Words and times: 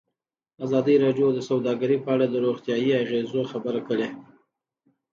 ازادي 0.65 0.95
راډیو 1.05 1.27
د 1.33 1.39
سوداګري 1.49 1.97
په 2.03 2.09
اړه 2.15 2.25
د 2.29 2.35
روغتیایي 2.45 2.91
اغېزو 3.03 3.41
خبره 3.51 3.81
کړې. 3.87 4.07